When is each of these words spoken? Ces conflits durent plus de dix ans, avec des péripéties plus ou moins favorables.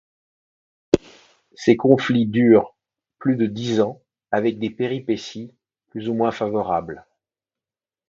Ces 1.53 1.77
conflits 1.77 2.25
durent 2.25 2.75
plus 3.19 3.35
de 3.35 3.45
dix 3.45 3.81
ans, 3.81 4.01
avec 4.31 4.57
des 4.57 4.71
péripéties 4.71 5.53
plus 5.89 6.09
ou 6.09 6.15
moins 6.15 6.31
favorables. 6.31 7.05